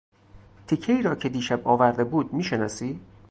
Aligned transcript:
تیکهای 0.67 1.01
را 1.01 1.15
که 1.15 1.29
دیشب 1.29 1.67
آورده 1.67 2.03
بود 2.03 2.33
میشناسی؟ 2.33 2.99